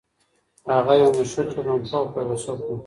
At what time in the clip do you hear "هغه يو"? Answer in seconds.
0.77-1.09